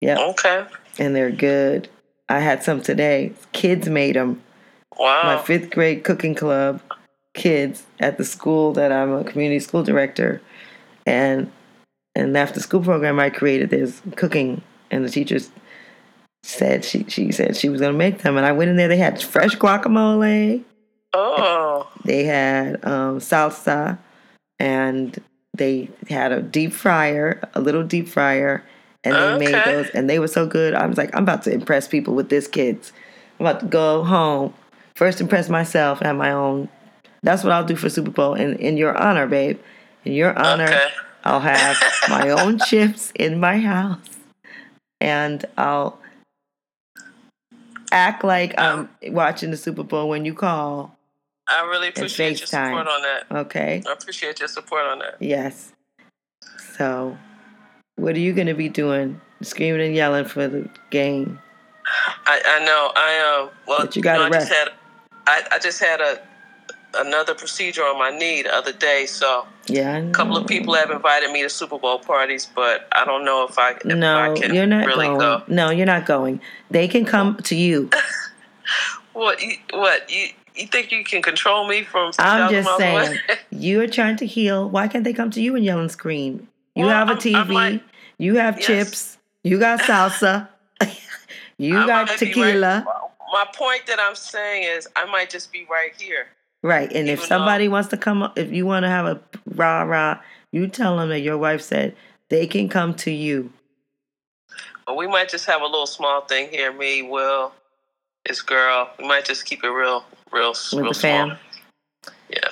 Yeah. 0.00 0.18
Okay. 0.18 0.66
And 0.98 1.14
they're 1.14 1.30
good. 1.30 1.88
I 2.28 2.40
had 2.40 2.62
some 2.62 2.80
today. 2.80 3.32
Kids 3.52 3.88
made 3.88 4.16
them. 4.16 4.42
Wow. 4.98 5.22
My 5.24 5.42
fifth 5.42 5.70
grade 5.70 6.04
cooking 6.04 6.34
club 6.34 6.80
kids 7.34 7.84
at 8.00 8.16
the 8.18 8.24
school 8.24 8.72
that 8.72 8.90
I'm 8.90 9.12
a 9.12 9.24
community 9.24 9.60
school 9.60 9.82
director. 9.82 10.40
And 11.06 11.50
and 12.14 12.36
after 12.36 12.60
school 12.60 12.82
program 12.82 13.18
I 13.18 13.30
created, 13.30 13.70
there's 13.70 14.02
cooking 14.16 14.62
and 14.90 15.04
the 15.04 15.10
teachers 15.10 15.50
said 16.42 16.84
she 16.84 17.04
she 17.08 17.32
said 17.32 17.56
she 17.56 17.68
was 17.68 17.80
gonna 17.80 17.92
make 17.92 18.18
them 18.18 18.36
and 18.36 18.44
I 18.44 18.52
went 18.52 18.70
in 18.70 18.76
there, 18.76 18.88
they 18.88 18.96
had 18.96 19.22
fresh 19.22 19.56
guacamole, 19.56 20.64
oh. 21.12 21.90
they 22.04 22.24
had 22.24 22.84
um, 22.84 23.18
salsa, 23.18 23.98
and 24.58 25.18
they 25.54 25.90
had 26.08 26.32
a 26.32 26.42
deep 26.42 26.72
fryer, 26.72 27.40
a 27.54 27.60
little 27.60 27.82
deep 27.82 28.08
fryer, 28.08 28.64
and 29.04 29.14
they 29.14 29.52
made 29.52 29.64
those, 29.64 29.88
and 29.90 30.08
they 30.08 30.18
were 30.18 30.28
so 30.28 30.46
good. 30.46 30.74
I 30.74 30.86
was 30.86 30.98
like, 30.98 31.14
I'm 31.14 31.22
about 31.22 31.42
to 31.44 31.52
impress 31.52 31.88
people 31.88 32.14
with 32.14 32.28
this, 32.28 32.46
kids. 32.46 32.92
I'm 33.38 33.46
about 33.46 33.60
to 33.60 33.66
go 33.66 34.04
home, 34.04 34.54
first 34.94 35.20
impress 35.20 35.48
myself, 35.48 36.00
and 36.00 36.06
have 36.06 36.16
my 36.16 36.32
own. 36.32 36.68
That's 37.22 37.42
what 37.42 37.52
I'll 37.52 37.64
do 37.64 37.76
for 37.76 37.88
Super 37.88 38.10
Bowl, 38.10 38.34
and 38.34 38.58
in 38.60 38.76
your 38.76 38.96
honor, 38.96 39.26
babe. 39.26 39.58
In 40.06 40.12
your 40.12 40.38
honor, 40.38 40.64
Okay. 40.66 40.88
I'll 41.24 41.40
have 41.40 41.76
my 42.08 42.30
own 42.30 42.60
chips 42.60 43.12
in 43.16 43.40
my 43.40 43.58
house, 43.58 43.98
and 45.00 45.44
I'll 45.58 45.98
act 47.90 48.22
like 48.22 48.54
I'm 48.56 48.88
watching 49.08 49.50
the 49.50 49.56
Super 49.56 49.82
Bowl 49.82 50.08
when 50.08 50.24
you 50.24 50.32
call. 50.32 50.96
I 51.48 51.62
really 51.68 51.88
appreciate 51.88 52.38
your 52.38 52.46
support 52.46 52.86
on 52.86 53.02
that. 53.02 53.24
Okay. 53.30 53.82
I 53.88 53.92
appreciate 53.92 54.38
your 54.38 54.48
support 54.48 54.84
on 54.86 55.00
that. 55.00 55.16
Yes. 55.20 55.72
So, 56.76 57.18
what 57.96 58.14
are 58.14 58.20
you 58.20 58.32
going 58.32 58.46
to 58.46 58.54
be 58.54 58.68
doing? 58.68 59.20
Screaming 59.42 59.84
and 59.84 59.94
yelling 59.94 60.24
for 60.24 60.46
the 60.46 60.68
game. 60.90 61.40
I, 62.26 62.40
I 62.46 62.64
know. 62.64 62.92
I 62.94 63.40
um. 63.42 63.50
Well, 63.66 63.78
But 63.80 63.96
you 63.96 64.02
gotta 64.02 64.28
know, 64.30 64.36
I 64.36 64.40
just 64.40 64.52
had. 64.52 64.68
I, 65.26 65.42
I 65.52 65.58
just 65.58 65.80
had 65.80 66.00
a 66.00 66.20
another 66.98 67.34
procedure 67.34 67.82
on 67.82 67.98
my 67.98 68.16
knee 68.16 68.42
the 68.42 68.54
other 68.54 68.72
day, 68.72 69.06
so 69.06 69.46
Yeah. 69.68 69.96
a 69.98 70.10
couple 70.12 70.36
of 70.36 70.46
people 70.46 70.74
have 70.74 70.90
invited 70.90 71.30
me 71.32 71.42
to 71.42 71.48
Super 71.50 71.78
Bowl 71.78 71.98
parties, 71.98 72.46
but 72.54 72.86
I 72.92 73.04
don't 73.04 73.24
know 73.24 73.46
if 73.48 73.58
I 73.58 73.72
if 73.72 73.84
No, 73.84 74.32
I 74.32 74.38
can 74.38 74.54
you're 74.54 74.66
not 74.66 74.86
really 74.86 75.06
going. 75.06 75.18
go. 75.18 75.42
No, 75.48 75.70
you're 75.70 75.86
not 75.86 76.06
going. 76.06 76.40
They 76.70 76.86
can 76.88 77.04
come 77.04 77.36
to 77.44 77.54
you. 77.56 77.90
What? 79.12 79.40
You, 79.40 79.54
what? 79.72 80.10
You 80.10 80.26
you 80.54 80.66
think 80.66 80.92
you 80.92 81.02
can 81.04 81.22
control 81.22 81.66
me 81.66 81.82
from? 81.84 82.12
I'm 82.18 82.50
just 82.50 82.76
saying. 82.78 83.18
You 83.50 83.80
are 83.80 83.86
trying 83.86 84.16
to 84.18 84.26
heal. 84.26 84.68
Why 84.68 84.88
can't 84.88 85.04
they 85.04 85.12
come 85.14 85.30
to 85.30 85.40
you 85.40 85.56
and 85.56 85.64
yell 85.64 85.78
and 85.80 85.90
scream? 85.90 86.48
You 86.74 86.84
Well, 86.86 86.94
have 86.94 87.08
a 87.08 87.12
I'm- 87.12 87.20
TV. 87.20 87.48
might- 87.52 87.82
you 88.18 88.34
have 88.36 88.56
Yes. 88.58 88.66
chips. 88.66 89.18
You 89.42 89.58
got 89.58 89.80
salsa. 89.80 90.48
you 91.58 91.78
I 91.78 91.86
got 91.86 92.08
tequila. 92.18 92.84
right- 92.86 93.02
My 93.32 93.46
point 93.54 93.86
that 93.86 93.98
I'm 94.00 94.14
saying 94.14 94.64
is, 94.64 94.86
I 94.96 95.04
might 95.06 95.30
just 95.30 95.50
be 95.52 95.66
right 95.70 95.92
here. 95.98 96.26
Right. 96.62 96.90
And 96.92 97.08
if 97.08 97.20
Even 97.20 97.22
um, 97.22 97.28
somebody 97.28 97.68
wants 97.68 97.88
to 97.90 97.96
come, 97.96 98.22
up- 98.22 98.38
if 98.38 98.52
you 98.52 98.66
want 98.66 98.84
to 98.84 98.88
have 98.88 99.06
a 99.06 99.20
rah 99.54 99.82
rah, 99.82 100.18
you 100.52 100.66
tell 100.68 100.96
them 100.96 101.10
that 101.10 101.20
your 101.20 101.38
wife 101.38 101.62
said 101.62 101.94
they 102.28 102.46
can 102.46 102.68
come 102.68 102.94
to 102.94 103.10
you. 103.10 103.52
But 104.86 104.96
we 104.96 105.06
might 105.06 105.28
just 105.28 105.46
have 105.46 105.62
a 105.62 105.66
little 105.66 105.86
small 105.86 106.22
thing 106.22 106.48
here. 106.50 106.72
Me, 106.72 107.02
Will, 107.02 107.52
this 108.24 108.40
girl. 108.40 108.90
We 108.98 109.06
might 109.06 109.24
just 109.24 109.44
keep 109.44 109.64
it 109.64 109.68
real, 109.68 110.04
real, 110.32 110.50
With 110.50 110.72
real 110.74 110.88
the 110.88 110.94
small. 110.94 111.32
Yeah. 112.28 112.48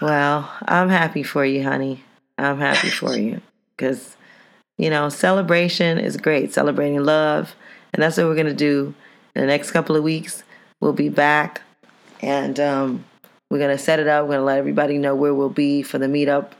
Well, 0.00 0.50
I'm 0.66 0.88
happy 0.88 1.22
for 1.22 1.44
you, 1.44 1.62
honey. 1.62 2.04
I'm 2.38 2.58
happy 2.58 2.90
for 2.90 3.16
you 3.18 3.40
because, 3.76 4.16
you 4.78 4.90
know, 4.90 5.08
celebration 5.08 5.98
is 5.98 6.16
great. 6.16 6.52
Celebrating 6.52 7.02
love. 7.02 7.54
And 7.92 8.02
that's 8.02 8.16
what 8.16 8.26
we're 8.26 8.34
going 8.34 8.46
to 8.46 8.54
do 8.54 8.94
in 9.34 9.40
the 9.40 9.46
next 9.46 9.70
couple 9.70 9.96
of 9.96 10.02
weeks. 10.02 10.42
We'll 10.80 10.92
be 10.92 11.08
back 11.08 11.62
and 12.20 12.58
um, 12.60 13.04
we're 13.50 13.58
going 13.58 13.76
to 13.76 13.82
set 13.82 13.98
it 14.00 14.06
up. 14.08 14.24
We're 14.24 14.34
going 14.34 14.40
to 14.40 14.44
let 14.44 14.58
everybody 14.58 14.98
know 14.98 15.14
where 15.14 15.34
we'll 15.34 15.48
be 15.50 15.82
for 15.82 15.98
the 15.98 16.06
meetup. 16.06 16.50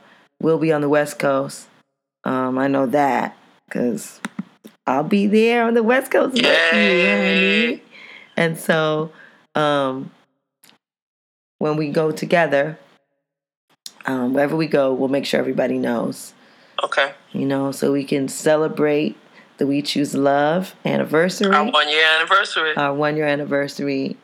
We'll 0.41 0.57
be 0.59 0.71
on 0.71 0.81
the 0.81 0.89
West 0.89 1.19
Coast. 1.19 1.67
Um, 2.23 2.57
I 2.57 2.67
know 2.67 2.85
that 2.87 3.37
because 3.67 4.19
I'll 4.87 5.03
be 5.03 5.27
there 5.27 5.63
on 5.65 5.73
the 5.73 5.83
West 5.83 6.11
Coast 6.11 6.37
Yay. 6.37 7.81
And 8.37 8.57
so 8.57 9.11
um, 9.55 10.11
when 11.59 11.77
we 11.77 11.89
go 11.89 12.11
together, 12.11 12.77
um, 14.05 14.33
wherever 14.33 14.55
we 14.55 14.67
go, 14.67 14.93
we'll 14.93 15.07
make 15.09 15.25
sure 15.25 15.39
everybody 15.39 15.77
knows, 15.79 16.33
Okay. 16.83 17.13
you 17.31 17.45
know, 17.45 17.71
so 17.71 17.91
we 17.91 18.03
can 18.03 18.27
celebrate 18.27 19.17
the 19.57 19.65
We 19.65 19.81
Choose 19.81 20.13
Love 20.13 20.75
anniversary, 20.85 21.55
Our 21.55 21.71
one 21.71 21.89
year 21.89 22.03
anniversary. 22.19 22.75
our 22.75 22.93
one 22.93 23.15
year 23.15 23.25
anniversary 23.25 24.17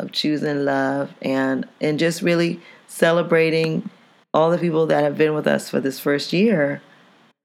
of 0.00 0.12
choosing 0.12 0.64
love, 0.64 1.12
and 1.22 1.66
and 1.80 1.98
just 1.98 2.22
really 2.22 2.60
celebrating 2.86 3.88
all 4.34 4.50
the 4.50 4.58
people 4.58 4.86
that 4.86 5.02
have 5.02 5.16
been 5.18 5.34
with 5.34 5.46
us 5.46 5.68
for 5.70 5.80
this 5.80 5.98
first 6.00 6.32
year. 6.32 6.82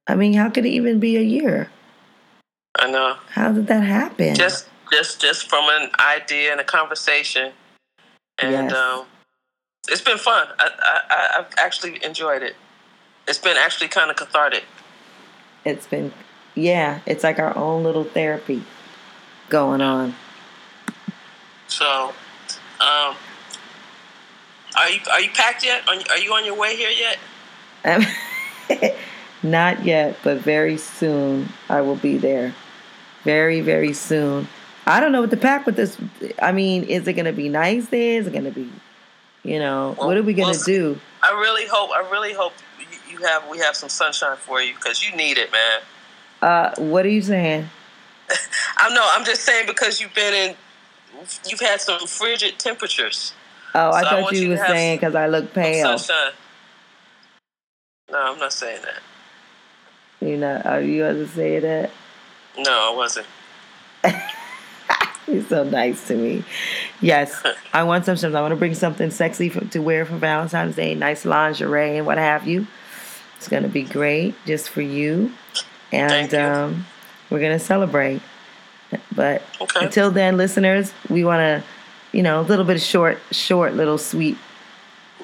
I 0.08 0.16
mean, 0.16 0.34
how 0.34 0.50
could 0.50 0.66
it 0.66 0.70
even 0.70 1.00
be 1.00 1.18
a 1.18 1.22
year? 1.22 1.70
I 2.78 2.90
know. 2.92 3.16
How 3.30 3.52
did 3.52 3.68
that 3.68 3.84
happen? 3.84 4.36
Just, 4.36 4.68
just, 4.92 5.20
just 5.22 5.50
from 5.50 5.66
an 5.70 5.90
idea 6.00 6.52
and 6.52 6.60
a 6.62 6.64
conversation, 6.64 7.54
and 8.38 8.52
Yes. 8.52 8.74
um, 8.74 9.06
it's 9.88 10.02
been 10.02 10.18
fun. 10.18 10.48
I, 10.60 10.70
I, 10.80 11.02
I- 11.10 11.40
I've 11.40 11.54
actually 11.58 12.04
enjoyed 12.04 12.44
it. 12.44 12.56
It's 13.28 13.40
been 13.40 13.58
actually 13.58 13.88
kind 13.88 14.12
of 14.12 14.18
cathartic. 14.18 14.64
it's 15.64 15.88
been, 15.88 16.12
yeah, 16.54 17.00
it's 17.08 17.24
like 17.24 17.40
our 17.40 17.56
own 17.58 17.84
little 17.84 18.04
therapy 18.04 18.64
going 19.50 19.82
on. 19.82 20.14
So, 21.68 22.14
um, 22.86 23.16
are 24.78 24.90
you 24.90 25.00
are 25.12 25.22
you 25.22 25.30
packed 25.32 25.64
yet? 25.66 25.88
Are 25.88 26.18
you, 26.18 26.34
on 26.34 26.46
your 26.46 26.56
way 26.56 26.76
here 26.76 26.90
yet? 26.90 27.18
Not 29.44 29.86
yet, 29.86 30.18
but 30.24 30.40
very 30.40 30.78
soon 30.78 31.50
I 31.70 31.82
will 31.82 31.96
be 31.96 32.18
there. 32.18 32.54
Very, 33.24 33.62
very 33.62 33.94
soon. 33.94 34.48
I 34.86 35.00
don't 35.00 35.12
know 35.12 35.22
what 35.22 35.32
to 35.32 35.38
pack 35.38 35.66
with 35.66 35.76
this. 35.76 35.98
I 36.42 36.52
mean, 36.52 36.84
is 36.84 37.08
it 37.08 37.14
going 37.14 37.26
to 37.26 37.34
be 37.34 37.50
nice 37.50 37.88
there? 37.88 38.20
Is 38.20 38.28
it 38.28 38.34
going 38.34 38.46
to 38.46 38.52
be, 38.52 38.70
you 39.44 39.60
know, 39.60 39.96
Well, 39.98 40.08
what 40.08 40.18
are 40.18 40.24
we 40.24 40.34
gonna 40.34 40.54
see. 40.54 40.74
do? 40.74 41.00
I 41.24 41.32
really 41.40 41.66
hope. 41.68 41.90
I 41.92 42.08
really 42.12 42.34
hope 42.34 42.54
you, 42.80 42.86
you 43.18 43.26
have 43.26 43.48
we 43.50 43.58
have 43.60 43.76
some 43.76 43.90
sunshine 43.90 44.38
for 44.38 44.62
you 44.62 44.76
because 44.76 45.04
you 45.04 45.16
need 45.16 45.38
it, 45.38 45.52
man. 45.52 45.82
Uh, 46.42 46.76
what 46.78 47.06
are 47.06 47.10
you 47.10 47.22
saying? 47.22 47.68
I 48.78 48.94
know. 48.94 49.08
I'm 49.14 49.26
just 49.26 49.42
saying 49.44 49.66
because 49.68 50.00
you've 50.00 50.14
been 50.14 50.34
in. 50.34 50.56
You've 51.48 51.60
had 51.60 51.82
some 51.82 52.06
frigid 52.08 52.60
temperatures. 52.60 53.34
Oh, 53.74 53.92
I 53.92 54.04
So 54.04 54.10
thought 54.10 54.22
want 54.24 54.36
you 54.36 54.42
you 54.44 54.50
were 54.50 54.58
saying 54.58 54.98
because 54.98 55.16
I 55.16 55.28
look 55.28 55.54
pale. 55.54 55.98
sunshine. 55.98 56.34
No, 58.12 58.20
I'm 58.34 58.40
not 58.40 58.54
saying 58.54 58.82
that. 58.84 59.02
You 60.28 60.38
know, 60.38 60.62
are 60.64 60.82
you 60.82 61.04
going 61.04 61.16
to 61.16 61.28
say 61.28 61.60
that? 61.60 61.92
No, 62.58 62.92
I 62.94 62.96
wasn't. 62.96 63.28
You're 65.28 65.44
so 65.44 65.64
nice 65.64 66.08
to 66.08 66.16
me. 66.16 66.44
Yes, 67.02 67.42
I 67.74 67.84
want 67.84 68.06
some. 68.06 68.16
some- 68.16 68.36
I 68.36 68.42
want 68.42 68.52
to 68.52 68.56
bring 68.56 68.76
something 68.76 69.10
sexy 69.10 69.50
for, 69.50 69.66
to 69.66 69.80
wear 69.80 70.06
for 70.06 70.16
Valentine's 70.18 70.76
Day. 70.76 70.94
Nice 70.96 71.26
lingerie 71.26 71.98
and 71.98 72.06
what 72.06 72.18
have 72.20 72.48
you. 72.48 72.68
It's 73.38 73.48
gonna 73.48 73.68
be 73.68 73.84
great 73.84 74.36
just 74.46 74.70
for 74.70 74.82
you, 74.82 75.32
and 75.92 76.30
Thank 76.30 76.32
you. 76.32 76.40
Um, 76.40 76.86
we're 77.30 77.42
gonna 77.42 77.60
celebrate. 77.60 78.22
But 79.16 79.42
Okay. 79.62 79.86
until 79.86 80.12
then, 80.12 80.38
listeners, 80.38 80.94
we 81.10 81.24
want 81.24 81.40
to, 81.40 81.64
you 82.12 82.24
know, 82.24 82.40
a 82.40 82.44
little 82.44 82.66
bit 82.66 82.76
of 82.76 82.82
short, 82.82 83.20
short, 83.32 83.74
little 83.74 83.98
sweet 83.98 84.38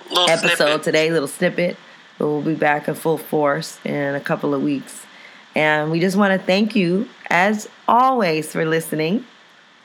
Little 0.09 0.29
episode 0.29 0.55
snippet. 0.57 0.83
today, 0.83 1.11
little 1.11 1.27
snippet. 1.27 1.77
But 2.17 2.27
we'll 2.27 2.41
be 2.41 2.53
back 2.55 2.87
in 2.87 2.95
full 2.95 3.17
force 3.17 3.79
in 3.85 4.13
a 4.15 4.19
couple 4.19 4.53
of 4.53 4.61
weeks. 4.61 5.05
And 5.55 5.91
we 5.91 5.99
just 5.99 6.15
want 6.17 6.39
to 6.39 6.45
thank 6.45 6.75
you, 6.75 7.09
as 7.29 7.67
always, 7.87 8.51
for 8.51 8.65
listening. 8.65 9.25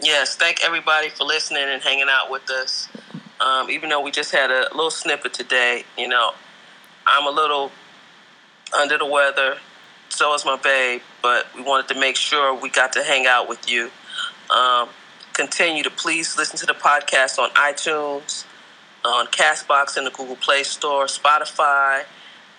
Yes, 0.01 0.37
thank 0.37 0.63
everybody 0.63 1.09
for 1.09 1.25
listening 1.25 1.65
and 1.65 1.83
hanging 1.83 2.07
out 2.11 2.31
with 2.31 2.49
us. 2.51 2.89
Um, 3.41 3.71
even 3.71 3.89
though 3.91 4.01
we 4.01 4.11
just 4.11 4.31
had 4.33 4.51
a 4.51 4.69
little 4.75 4.91
snippet 4.91 5.33
today, 5.33 5.85
you 5.97 6.09
know, 6.09 6.33
I'm 7.07 7.27
a 7.27 7.31
little 7.31 7.73
under 8.79 8.99
the 8.99 9.07
weather. 9.07 9.57
So 10.17 10.33
is 10.33 10.47
my 10.47 10.57
babe, 10.57 11.03
but 11.21 11.47
we 11.55 11.61
wanted 11.61 11.93
to 11.93 12.01
make 12.01 12.17
sure 12.17 12.55
we 12.55 12.71
got 12.71 12.95
to 12.95 13.05
hang 13.05 13.27
out 13.27 13.51
with 13.51 13.71
you. 13.71 13.91
Um, 14.49 14.89
continue 15.35 15.83
to 15.83 15.91
please 15.91 16.39
listen 16.39 16.57
to 16.57 16.65
the 16.65 16.73
podcast 16.73 17.39
on 17.39 17.51
iTunes, 17.51 18.47
on 19.05 19.27
Castbox 19.27 19.99
in 19.99 20.05
the 20.05 20.11
Google 20.11 20.37
Play 20.37 20.63
Store, 20.63 21.05
Spotify. 21.05 22.05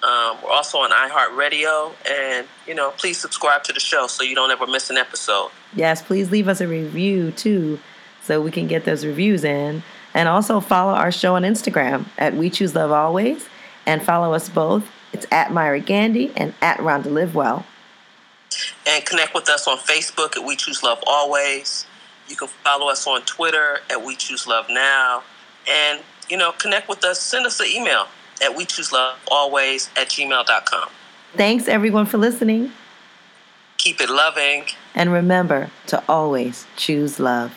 Um, 0.04 0.38
we're 0.44 0.52
also 0.52 0.78
on 0.78 0.92
iHeartRadio, 0.92 1.94
and 2.08 2.46
you 2.68 2.76
know, 2.76 2.92
please 2.92 3.18
subscribe 3.18 3.64
to 3.64 3.74
the 3.74 3.80
show 3.80 4.06
so 4.06 4.22
you 4.22 4.36
don't 4.36 4.52
ever 4.52 4.68
miss 4.68 4.92
an 4.92 4.98
episode. 4.98 5.50
Yes, 5.74 6.04
please 6.04 6.30
leave 6.30 6.48
us 6.48 6.62
a 6.62 6.68
review 6.68 7.32
too, 7.32 7.80
so 8.22 8.40
we 8.40 8.52
can 8.52 8.68
get 8.68 8.86
those 8.86 9.04
reviews 9.04 9.44
in. 9.44 9.82
And 10.14 10.30
also 10.30 10.60
follow 10.60 10.94
our 10.94 11.12
show 11.12 11.34
on 11.34 11.42
Instagram 11.42 12.06
at 12.20 12.36
We 12.36 12.52
Choose 12.52 12.76
Love 12.76 12.92
Always 12.92 13.50
and 13.88 14.04
follow 14.04 14.36
us 14.36 14.48
both. 14.48 14.88
It's 15.14 15.26
at 15.32 15.52
Myra 15.52 15.80
Gandy 15.80 16.32
and 16.36 16.54
at 16.62 16.78
Rhonda 16.78 17.08
Live 17.08 17.36
Well. 17.36 17.66
And 18.88 19.06
connect 19.06 19.34
with 19.34 19.50
us 19.50 19.68
on 19.68 19.78
Facebook 19.78 20.36
at 20.38 20.46
We 20.46 20.56
Choose 20.56 20.84
Love 20.84 21.04
Always. 21.06 21.86
You 22.28 22.36
can 22.36 22.48
follow 22.48 22.90
us 22.90 23.08
on 23.08 23.22
Twitter 23.24 23.80
at 23.90 24.04
We 24.04 24.16
Choose 24.16 24.48
Love 24.48 24.68
Now. 24.70 25.24
And, 25.70 26.02
you 26.30 26.38
know, 26.38 26.52
connect 26.54 26.90
with 26.90 27.04
us. 27.04 27.22
Send 27.22 27.46
us 27.46 27.60
an 27.60 27.68
email 27.68 28.08
at 28.44 28.56
We 28.56 28.66
Choose 28.66 28.92
Love 28.92 29.18
Always 29.30 29.90
at 29.98 30.10
gmail.com. 30.10 30.90
Thanks, 31.36 31.68
everyone, 31.68 32.06
for 32.06 32.18
listening. 32.18 32.72
Keep 33.78 34.02
it 34.02 34.10
loving. 34.10 34.66
And 34.96 35.12
remember 35.12 35.70
to 35.88 36.04
always 36.10 36.66
choose 36.76 37.20
love. 37.20 37.54